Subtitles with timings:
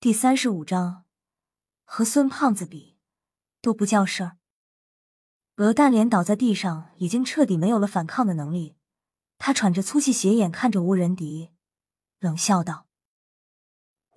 [0.00, 1.06] 第三十五章，
[1.82, 2.96] 和孙胖子比
[3.60, 4.38] 都不叫事儿。
[5.56, 8.76] 鹅蛋脸倒在地上，已经彻底没有了反抗的能力。
[9.38, 11.50] 他喘着粗气，斜眼看着吴仁迪，
[12.20, 12.86] 冷笑道：“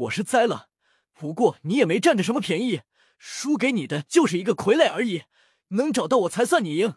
[0.06, 0.70] 我是栽了，
[1.14, 2.82] 不过你也没占着什么便宜，
[3.18, 5.24] 输给你的就是一个傀儡而已。
[5.70, 6.94] 能找到我才算你赢。”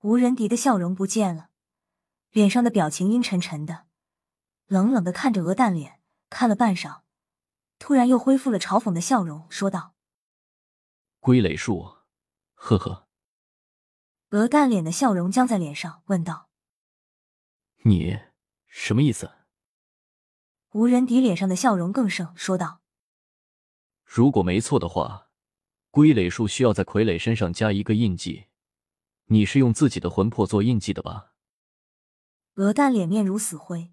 [0.00, 1.50] 吴仁迪的笑容不见了，
[2.30, 3.84] 脸上的表情阴沉沉的，
[4.66, 6.00] 冷冷的看着鹅蛋脸，
[6.30, 7.01] 看了半晌。
[7.92, 9.94] 突然又恢复了嘲讽的笑容，说道
[11.20, 11.98] ：“龟垒术，
[12.54, 13.06] 呵呵。”
[14.32, 16.48] 鹅蛋脸的笑容僵在脸上，问道
[17.84, 18.18] ：“你
[18.66, 19.32] 什么意思？”
[20.72, 22.80] 无人敌脸上的笑容更盛，说道
[24.06, 25.28] ：“如果没错的话，
[25.90, 28.46] 龟垒术需要在傀儡身上加一个印记，
[29.26, 31.34] 你是用自己的魂魄做印记的吧？”
[32.56, 33.92] 鹅蛋脸面如死灰，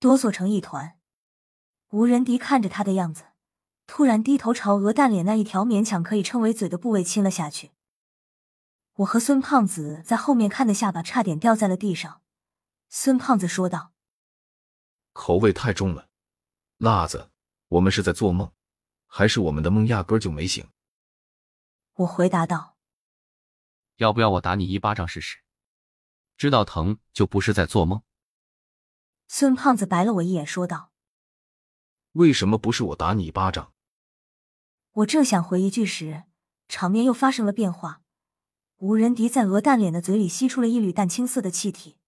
[0.00, 0.98] 哆嗦成一团。
[1.90, 3.26] 吴仁迪看着他的样子，
[3.86, 7.70] 突然低头朝鹅蛋脸那一条勉强可以称为嘴的部位亲了下去。
[8.94, 12.22] 我和孙胖子在后面看的下巴差点掉在了地上。
[12.88, 13.92] 孙胖子说道
[15.12, 16.08] ：“口味太重了，
[16.78, 17.30] 辣子，
[17.68, 18.52] 我们是在做梦，
[19.06, 20.68] 还是我们的梦压根就没醒？”
[21.94, 22.76] 我回答道
[23.96, 25.38] ：“要不要我打你一巴掌试试？
[26.36, 28.02] 知道疼就不是在做梦。”
[29.28, 30.92] 孙胖子白了我一眼，说道。
[32.16, 33.74] 为什么不是我打你一巴掌？
[34.92, 36.24] 我正想回一句时，
[36.66, 38.00] 场面又发生了变化。
[38.78, 41.98] 吴仁迪在鹅蛋脸的嘴里吸出了一缕淡青色的气体，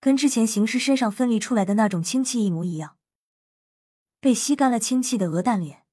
[0.00, 2.96] 跟之前行尸身上分离出来的那种氢气一模一样。
[4.18, 5.84] 被吸干了氢气的鹅蛋脸，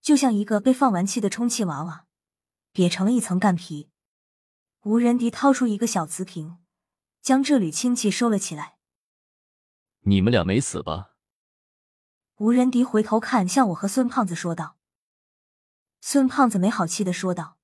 [0.00, 2.06] 就像一个被放完气的充气娃娃，
[2.72, 3.90] 瘪成了一层干皮。
[4.82, 6.58] 吴仁迪掏出一个小瓷瓶，
[7.20, 8.76] 将这缕氢气收了起来。
[10.02, 11.13] 你们俩没死吧？
[12.38, 14.76] 吴仁迪回头看向我和孙胖子说道
[16.02, 17.58] ：“孙胖子没好气的说道，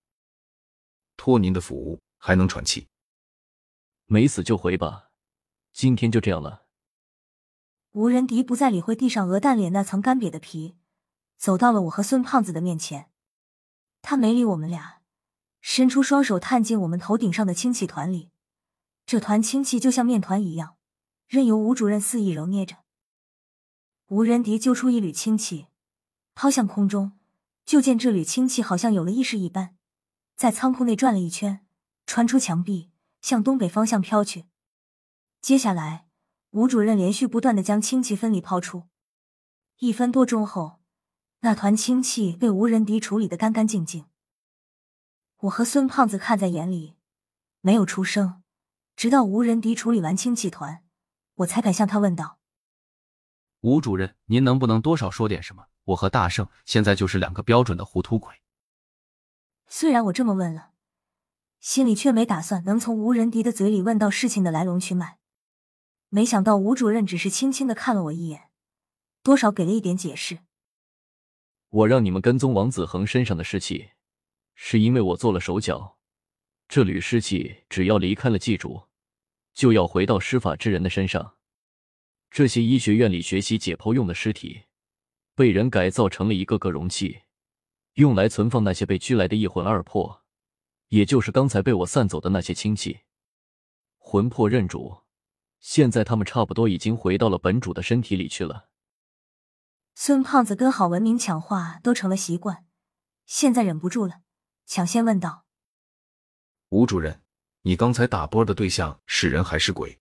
[1.16, 2.86] 托您的福，还能喘气。
[4.06, 5.10] 没死就回吧，
[5.72, 6.66] 今天就这样了。”
[7.90, 10.76] 吴仁迪不再理会地上鹅蛋脸那层干瘪的皮，
[11.36, 13.10] 走到了我和孙胖子的面前。
[14.02, 15.02] 他没理我们俩，
[15.60, 18.30] 伸出双手探进我们头顶上的氢气团里。
[19.04, 20.76] 这团氢气就像面团一样，
[21.26, 22.76] 任由吴主任肆意揉捏着。
[24.10, 25.68] 吴仁迪揪出一缕氢气，
[26.34, 27.12] 抛向空中，
[27.64, 29.76] 就见这缕氢气好像有了意识一般，
[30.34, 31.64] 在仓库内转了一圈，
[32.06, 32.90] 穿出墙壁，
[33.22, 34.46] 向东北方向飘去。
[35.40, 36.08] 接下来，
[36.50, 38.88] 吴主任连续不断的将氢气分离抛出。
[39.78, 40.80] 一分多钟后，
[41.42, 44.06] 那团氢气被吴仁迪处理的干干净净。
[45.42, 46.96] 我和孙胖子看在眼里，
[47.60, 48.42] 没有出声，
[48.96, 50.82] 直到吴仁迪处理完氢气团，
[51.36, 52.39] 我才敢向他问道。
[53.60, 55.66] 吴主任，您能不能多少说点什么？
[55.84, 58.34] 我和大圣现在就是两个标准的糊涂鬼。
[59.66, 60.70] 虽然我这么问了，
[61.58, 65.18] 心里却没打算能从吴仁迪的嘴里问到事情的来龙去脉。
[66.08, 68.50] 没想到吴主任只是轻轻的看了我一眼，
[69.22, 70.38] 多少给了一点解释。
[71.68, 73.90] 我让你们跟踪王子恒身上的尸气，
[74.54, 75.98] 是因为我做了手脚。
[76.66, 78.88] 这缕尸气只要离开了祭主，
[79.52, 81.36] 就要回到施法之人的身上。
[82.30, 84.62] 这些医学院里学习解剖用的尸体，
[85.34, 87.22] 被人改造成了一个个容器，
[87.94, 90.22] 用来存放那些被拘来的一魂二魄，
[90.88, 93.00] 也就是刚才被我散走的那些亲戚。
[93.98, 94.98] 魂魄认主，
[95.58, 98.68] 现在他们差不多已经回到了本主的身体里去了。
[99.96, 102.64] 孙胖子跟郝文明抢话都成了习惯，
[103.26, 104.20] 现在忍不住了，
[104.66, 105.46] 抢先问道
[106.70, 107.22] ：“吴主任，
[107.62, 109.98] 你刚才打波的对象是人还是鬼？”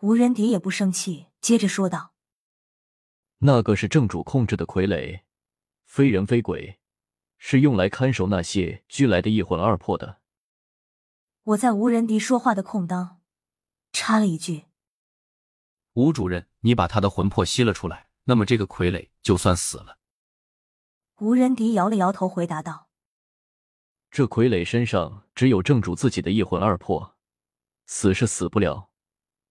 [0.00, 2.12] 吴仁迪也不生气，接着说道
[3.38, 5.22] ：“那个是正主控制的傀儡，
[5.86, 6.78] 非人非鬼，
[7.36, 10.20] 是用来看守那些拘来的一魂二魄的。”
[11.42, 13.20] 我在吴仁迪说话的空当
[13.90, 14.66] 插了一句
[15.94, 19.98] ：“吴主任，你把他的魂魄吸了出来，那么这个傀儡就算死了。”
[21.18, 22.88] 吴仁迪摇了摇头，回答道
[24.12, 27.16] ：“这傀儡身上只有正主自己的一魂二魄，
[27.86, 28.87] 死是死不了。”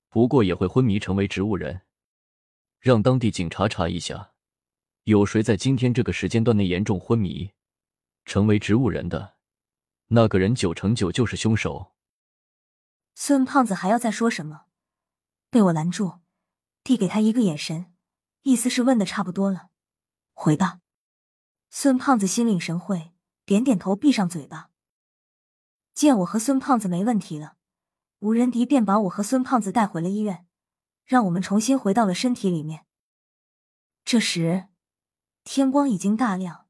[0.09, 1.81] 不过也会昏迷成为植物人，
[2.79, 4.33] 让当地警察查一下，
[5.03, 7.51] 有谁在今天这个时间段内严重昏迷，
[8.25, 9.35] 成为植物人的，
[10.07, 11.93] 那个人九成九就是凶手。
[13.13, 14.65] 孙胖子还要再说什么，
[15.49, 16.19] 被我拦住，
[16.83, 17.93] 递给他一个眼神，
[18.43, 19.69] 意思是问的差不多了，
[20.33, 20.79] 回吧。
[21.69, 23.11] 孙胖子心领神会，
[23.45, 24.69] 点点头，闭上嘴巴。
[25.93, 27.56] 见我和孙胖子没问题了。
[28.19, 30.47] 吴仁迪便把我和孙胖子带回了医院，
[31.05, 32.85] 让我们重新回到了身体里面。
[34.03, 34.69] 这时
[35.43, 36.65] 天光已经大亮，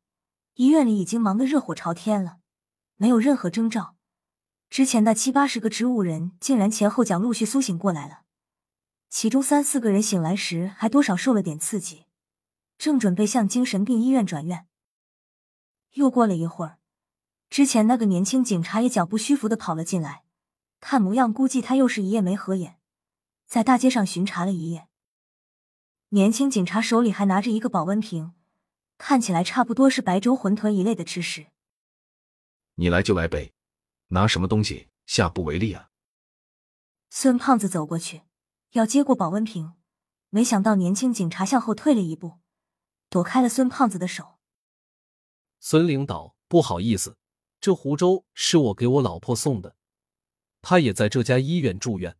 [0.55, 2.39] 医院里已经忙得热火朝天了，
[2.97, 3.95] 没有任何征兆。
[4.69, 8.23] 之前那七八十个植物人竟然前后脚陆续苏醒过来了，
[9.09, 12.07] 其中三四个人醒来时还多少受了点刺激，
[12.77, 14.67] 正准备向精神病医院转院。
[15.93, 16.79] 又过了一会儿，
[17.49, 20.25] 之前那个年轻警察也脚步虚浮的跑了进来，
[20.89, 22.79] 看模样估计他又是一夜没合眼，
[23.45, 24.87] 在大街上巡查了一夜。
[26.11, 28.31] 年轻警察手里还拿着一个保温瓶，
[28.97, 31.47] 看起来差不多是白粥、馄饨一类的吃食。
[32.75, 33.51] 你来就来呗。
[34.11, 35.89] 拿什么东西下不为例啊！
[37.09, 38.21] 孙胖子走过去
[38.71, 39.73] 要接过保温瓶，
[40.29, 42.37] 没想到年轻警察向后退了一步，
[43.09, 44.37] 躲开了孙胖子的手。
[45.59, 47.17] 孙领导，不好意思，
[47.59, 49.75] 这湖州是我给我老婆送的，
[50.61, 52.17] 她也在这家医院住院。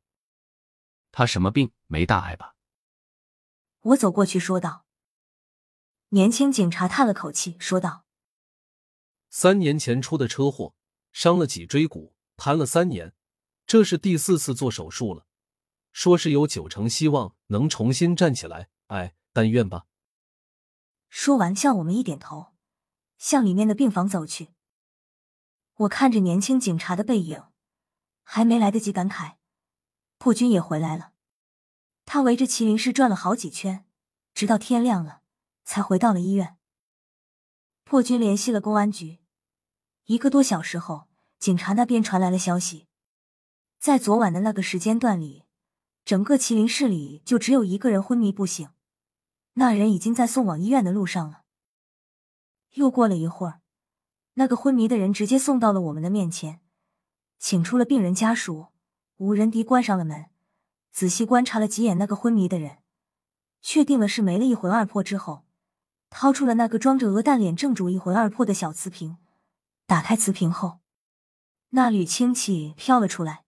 [1.12, 1.72] 他什么病？
[1.88, 2.56] 没大碍吧？
[3.80, 4.86] 我走过去说道。
[6.10, 8.06] 年轻警察叹了口气说道
[9.30, 10.74] ：“三年前出的车祸。”
[11.13, 13.16] 伤了脊椎骨，瘫了三年，
[13.66, 15.25] 这是第四次做手术了，
[15.92, 18.69] 说是有九成希望能重新站起来。
[18.88, 19.88] 哎，但愿吧。
[21.10, 22.54] 说完，向我们一点头，
[23.18, 24.50] 向里面的病房走去。
[25.78, 27.44] 我看着年轻警察的背影，
[28.29, 29.35] 还没来得及感慨，
[30.18, 31.13] 破军也回来了。
[32.03, 33.85] 他围着麒麟市转了好几圈，
[34.33, 35.21] 直到天亮了，
[35.63, 36.57] 才回到了医院。
[37.85, 39.19] 破军联系了公安局。
[40.07, 41.07] 一个多小时后，
[41.39, 42.88] 警察那边传来了消息，
[43.79, 45.45] 在昨晚的那个时间段里，
[46.03, 48.69] 整个麒麟市里就只有一个人昏迷不醒，
[49.53, 51.44] 那人已经在送往医院的路上了。
[52.74, 53.62] 又过了一会儿，
[54.33, 56.59] 那个昏迷的人直接送到了我们的面前，
[57.39, 58.68] 请出了病人家属，
[59.18, 60.25] 吴仁迪关上了门，
[60.92, 62.80] 仔细观察了几眼那个昏迷的人，
[63.62, 65.45] 确定了是没了一魂二魄之后，
[66.10, 69.18] 掏出了那个装着鹅蛋脸正主一魂二魄的小瓷瓶。
[69.86, 70.80] 打开瓷瓶后，
[71.69, 73.45] 那缕清气飘了出来。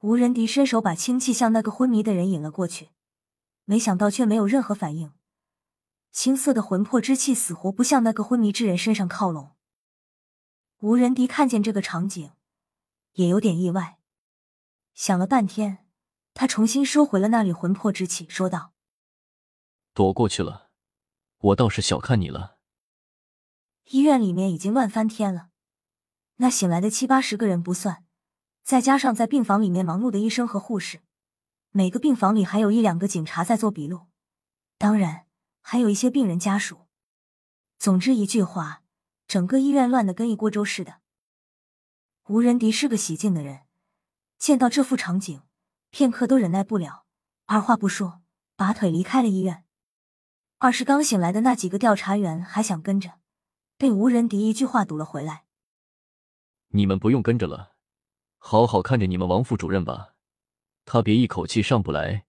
[0.00, 2.90] 吴仁迪伸手把清气向那个昏迷的人引了过去，
[3.64, 5.12] 没想到却没有任何反应。
[6.10, 9.52] 青色的魂魄之气死活不向那个昏迷之人身上靠拢。
[10.80, 12.32] 吴仁迪看见这个场景，
[13.16, 13.98] 也有点意外。
[14.94, 15.84] 想了半天，
[16.32, 18.72] 他重新收回了那缕魂魄之气，说道
[19.92, 20.70] ：“躲过去了，
[21.38, 22.56] 我倒是小看你了。”
[23.90, 25.48] 医院里面已经乱翻天了，
[26.36, 28.04] 那醒来的七八十个人不算，
[28.62, 31.02] 再加上在病房里面忙碌的医生和护士，
[31.70, 34.06] 每个病房里还有一两个警察在做笔录，
[34.76, 35.26] 当然
[35.60, 36.86] 还有一些病人家属。
[37.78, 38.82] 总之一句话，
[39.28, 41.00] 整个医院乱的跟一锅粥似的。
[42.28, 43.60] 吴仁迪是个喜静的人，
[44.36, 45.42] 见到这副场景，
[45.90, 47.04] 片刻都忍耐不了，
[47.44, 48.20] 二话不说，
[48.56, 49.64] 拔腿离开了医院。
[50.58, 53.20] 二是刚醒来的那几个调查员还想跟着。
[53.78, 55.44] 被吴仁迪一句话堵了回来。
[56.68, 57.76] 你们不用跟着了，
[58.38, 60.14] 好好看着你们王副主任吧，
[60.84, 62.26] 他别一口气上不来，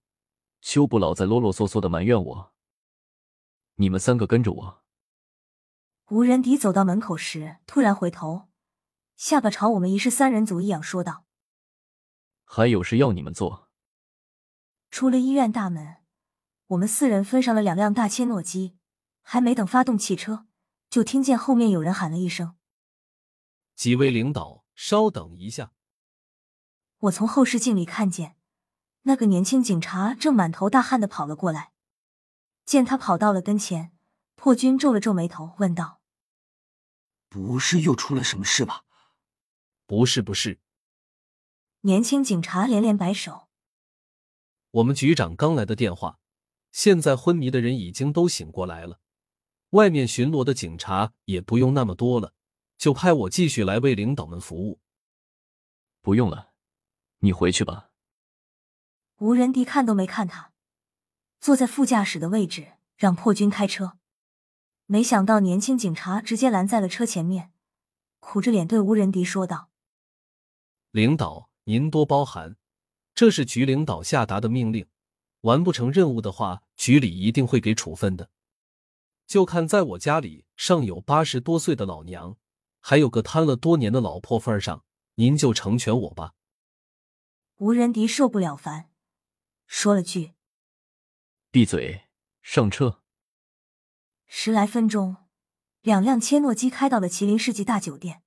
[0.60, 2.52] 就不老在啰啰嗦嗦的埋怨我。
[3.76, 4.84] 你们三个跟着我。
[6.10, 8.47] 吴仁迪走到门口时，突然回头，
[9.18, 11.24] 下巴朝我们一式三人组一仰说道
[12.46, 13.68] ：“还有事要你们做。”
[14.92, 15.96] 出了医院大门，
[16.68, 18.76] 我们四人分上了两辆大切诺基，
[19.22, 20.46] 还没等发动汽车。
[20.88, 22.54] 就听见后面有人喊了一声
[23.74, 25.72] ：“几位领导，稍等一下。”
[26.98, 28.36] 我从后视镜里看见，
[29.02, 31.72] 那个年轻警察正满头大汗的跑了过来。
[32.64, 33.92] 见他跑到了跟前，
[34.36, 36.00] 破军皱了皱眉头，问道
[37.28, 38.84] ：“不是又出了什么事吧
[39.88, 40.60] ？”“不是，不是。”
[41.80, 43.48] 年轻警察连连摆手
[44.70, 46.18] ：“我们局长刚来的电话，
[46.70, 49.00] 现在昏迷的人已经都醒过来了。”
[49.70, 52.34] 外面巡逻的警察也不用那么多了，
[52.76, 54.80] 就派我继续来为领导们服务。
[56.02, 56.52] 不用了，
[57.20, 57.90] 你回去吧。
[59.18, 60.52] 吴仁迪看都没看他，
[61.40, 63.98] 坐在副驾驶的位置，让破军开车。
[64.86, 67.52] 没想到年轻警察直接拦在了车前面，
[68.20, 69.67] 苦着脸对吴仁迪说道
[70.98, 72.56] ：“领导，您多包涵，
[73.14, 74.88] 这是局领导下达的命令，
[75.42, 78.30] 完不成任务的话，局里一定会给处分的。”
[79.24, 82.36] 就看在我家里上有八十多岁的老娘，
[82.80, 86.34] 还有个瘫了多年的老婆份上，您就成全我吧。
[87.58, 88.90] 吴仁迪受不了烦，
[89.68, 90.32] 说了句
[91.52, 92.08] ：“闭嘴，
[92.42, 93.04] 上车。”
[94.26, 95.18] 十来分钟，
[95.80, 98.24] 两辆切诺基开到了麒麟世纪大酒店。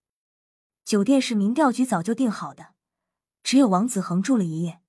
[0.84, 2.74] 酒店是民调局早就定好的，
[3.44, 4.82] 只有王子恒住了一夜。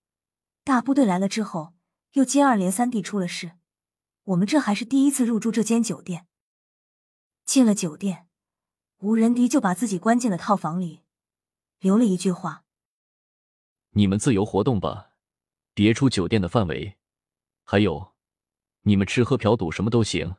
[0.65, 1.75] 大部队来了之后，
[2.13, 3.53] 又接二连三地出了事。
[4.25, 6.27] 我们这还是第一次入住这间酒店。
[7.45, 8.29] 进了酒店，
[8.99, 11.03] 吴仁迪就把自己关进了套房里，
[11.81, 12.65] 留了一句话
[13.91, 15.11] ：“你们自由活动吧，
[15.75, 16.99] 别出酒店的范围。
[17.65, 18.15] 还有，
[18.83, 20.37] 你们吃喝嫖赌什么都行，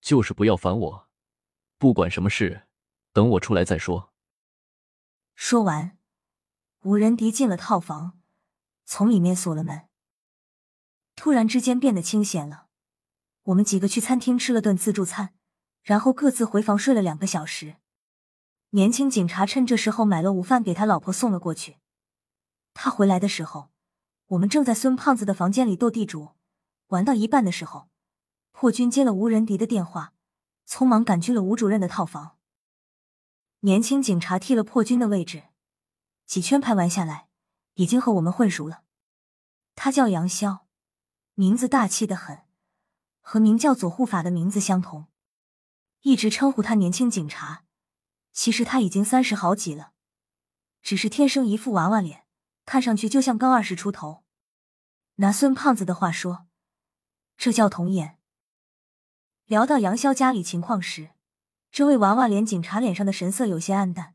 [0.00, 1.08] 就是不要烦我。
[1.78, 2.66] 不管什么事，
[3.12, 4.10] 等我出来再说。”
[5.44, 5.98] 说完，
[6.82, 8.16] 吴仁迪进了套房，
[8.84, 9.88] 从里面锁了门。
[11.16, 12.68] 突然之间变得清闲了，
[13.42, 15.34] 我们几个去餐厅吃了顿自助餐。
[15.82, 17.74] 然后各自回房睡了两个小时。
[18.70, 21.78] 年轻警察趁这时候买了午饭给他老婆送了过去。
[22.72, 23.72] 他回来的时候，
[24.28, 26.36] 我们正在孙胖子的房间里斗地主，
[26.86, 27.88] 玩到一半的时候，
[28.52, 30.14] 破军接了吴仁迪的电话，
[30.68, 32.38] 匆忙赶去了吴主任的套房。
[33.64, 35.44] 年轻警察替了破军的位置，
[36.26, 37.28] 几圈牌玩下来，
[37.74, 38.82] 已经和我们混熟了。
[39.76, 40.62] 他叫杨潇，
[41.34, 42.42] 名字大气的很，
[43.20, 45.06] 和名叫左护法的名字相同。
[46.00, 47.64] 一直称呼他年轻警察，
[48.32, 49.92] 其实他已经三十好几了，
[50.82, 52.26] 只是天生一副娃娃脸，
[52.66, 54.24] 看上去就像刚二十出头。
[55.16, 56.48] 拿孙胖子的话说，
[57.36, 58.18] 这叫童颜。
[59.46, 61.10] 聊到杨潇家里情况时，
[61.72, 64.14] 这位娃娃脸警察脸上的神色有些黯淡。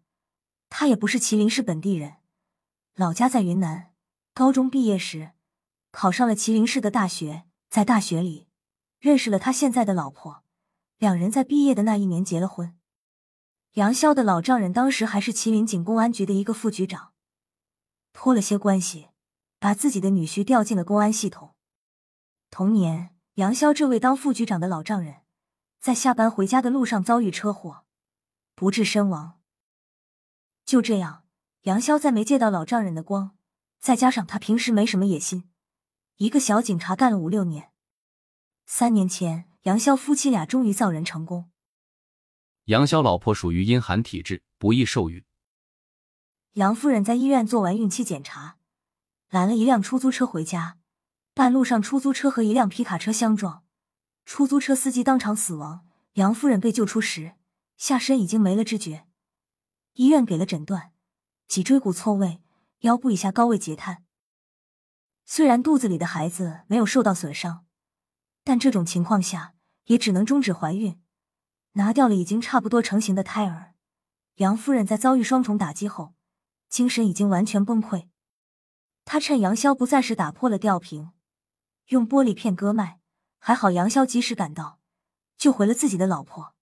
[0.70, 2.18] 他也不是麒麟市本地人，
[2.94, 3.94] 老家在云南，
[4.36, 5.32] 高中毕业时
[5.92, 8.48] 考上了麒麟市的大学，在大学里
[9.00, 10.44] 认识了他现在的老婆。
[11.00, 12.78] 两人在毕业的那一年结了婚。
[13.74, 17.14] 杨潇的老丈人当时还是麒麟警公安局的一个副局长，
[18.14, 19.08] 托了些关系，
[19.60, 21.56] 把自己的女婿调进了公安系统。
[22.52, 25.22] 同年，杨潇这位当副局长的老丈人，
[25.80, 27.86] 在下班回家的路上遭遇车祸，
[28.56, 29.40] 不治身亡。
[30.66, 31.26] 就这样，
[31.64, 33.38] 杨潇再没借到老丈人的光，
[33.80, 35.50] 再加上他平时没什么野心，
[36.18, 37.72] 一个小警察干了五六年。
[38.66, 39.50] 三年前。
[39.64, 41.52] 杨潇夫妻俩终于造人成功。
[42.66, 45.26] 杨潇老婆属于阴寒体质，不易受孕。
[46.54, 48.60] 杨夫人在医院做完孕期检查，
[49.30, 50.78] 拦了一辆出租车回家，
[51.34, 53.66] 半路上出租车和一辆皮卡车相撞，
[54.28, 55.88] 出租车司机当场死亡。
[56.16, 57.36] 杨夫人被救出时，
[57.78, 59.08] 下身已经没了知觉。
[59.94, 60.92] 医院给了诊断：
[61.48, 62.42] 脊椎骨错位，
[62.80, 64.04] 腰部以下高位截瘫。
[65.24, 67.66] 虽然肚子里的孩子没有受到损伤，
[68.44, 69.56] 但这种情况下。
[69.86, 71.00] 也只能终止怀孕，
[71.76, 73.74] 拿掉了已经差不多成型的胎儿。
[74.36, 76.14] 杨夫人在遭遇双重打击后，
[76.68, 78.10] 精神已经完全崩溃。
[79.06, 81.14] 她趁杨潇不在时打破了吊瓶，
[81.86, 82.97] 用玻璃片割脉。
[83.48, 84.78] 还好杨潇及时赶到，
[85.38, 86.54] 救回了自己的老婆。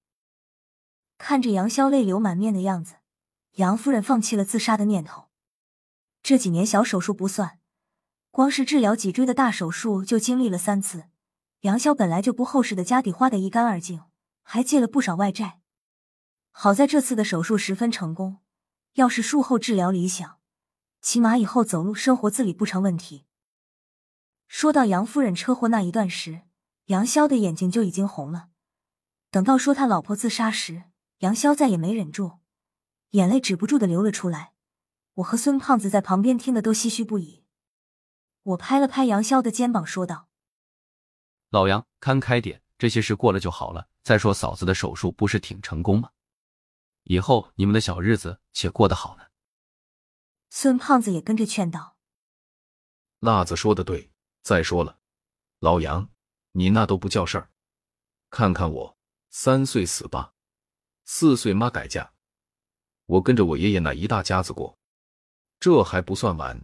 [1.17, 2.97] 看着杨潇泪流满面的样子，
[3.53, 5.29] 杨夫人放弃了自杀的念头。
[6.21, 7.57] 这几年小手术不算，
[8.29, 11.05] 光是治疗脊椎的大手术就经历了三次。
[11.61, 14.03] 杨潇本来就不厚实的家底花得一干二净，
[14.43, 15.61] 还借了不少外债。
[16.51, 18.37] 好在这次的手术十分成功，
[18.93, 20.37] 要是术后治疗理想，
[21.01, 23.25] 起码以后走路生活自理不成问题。
[24.47, 26.41] 说到杨夫人车祸那一段时，
[26.85, 28.49] 杨潇的眼睛就已经红了。
[29.31, 30.83] 等到说他老婆自杀时，
[31.19, 32.39] 杨潇再也没忍住，
[33.11, 34.53] 眼泪止不住的流了出来。
[35.15, 37.43] 我和孙胖子在旁边听的都唏嘘不已。
[38.43, 40.27] 我拍了拍杨潇的肩膀，说道。
[41.49, 43.89] 老杨，看开点，这些事过了就好了。
[44.03, 46.11] 再说嫂子的手术不是挺成功吗？
[47.03, 49.23] 以后你们的小日子且过得好呢。
[50.49, 51.97] 孙胖子也跟着劝道
[53.19, 54.11] ：“辣子说的对，
[54.43, 54.99] 再说了，
[55.59, 56.09] 老杨，
[56.57, 57.49] 你那都不叫事儿。
[58.29, 58.97] 看看我，
[59.29, 60.33] 三岁死爸，
[61.03, 62.09] 四岁妈改嫁，
[63.05, 64.77] 我跟着我爷爷那一大家子过。
[65.59, 66.63] 这还不算完，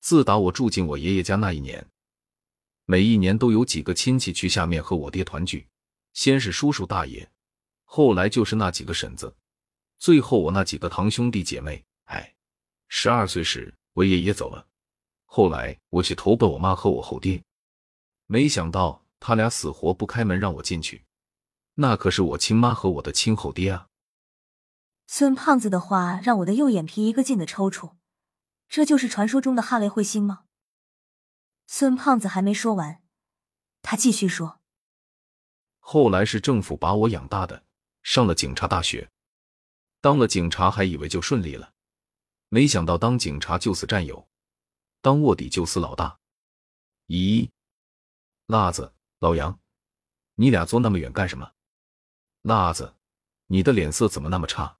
[0.00, 1.86] 自打我住进我爷爷家那一年。”
[2.84, 5.68] 每一年都有几个亲戚去下面和我爹团聚，
[6.14, 7.30] 先是叔叔大爷，
[7.84, 9.32] 后来就是那几个婶子，
[9.98, 11.82] 最后我那几个堂兄弟姐妹。
[12.06, 12.34] 哎，
[12.88, 14.66] 十二岁时我爷爷走了，
[15.26, 17.40] 后来我去投奔我妈和我后爹，
[18.26, 21.04] 没想到他俩死活不开门让我进去，
[21.74, 23.86] 那可是我亲妈和我的亲后爹啊！
[25.06, 27.94] 孙胖子的话让我的右眼皮一个劲的抽搐，
[28.68, 30.46] 这就是传说中的哈雷彗星吗？
[31.68, 33.00] 孙胖子还没说完，
[33.80, 34.60] 他继续说
[35.78, 37.62] ：“后来是政府把我养大的，
[38.02, 39.08] 上了警察大学，
[40.00, 41.72] 当了警察还以为就顺利了，
[42.48, 44.26] 没想到当警察就死战友，
[45.00, 46.18] 当卧底就死老大。
[47.06, 47.48] 咦，
[48.46, 49.60] 辣子，老杨，
[50.34, 51.52] 你俩坐那么远干什么？
[52.42, 52.96] 辣子，
[53.46, 54.78] 你的脸色怎么那么差？